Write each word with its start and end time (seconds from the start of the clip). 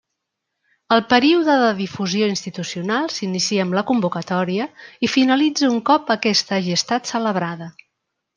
El 0.95 1.01
període 1.09 1.57
de 1.63 1.67
difusió 1.81 2.29
institucional 2.33 3.05
s'inicia 3.17 3.65
amb 3.67 3.77
la 3.79 3.83
convocatòria 3.91 4.67
i 5.09 5.11
finalitza 5.17 5.71
un 5.75 5.79
cop 5.91 6.11
aquesta 6.17 6.59
hagi 6.59 6.75
estat 6.81 7.13
celebrada. 7.13 7.71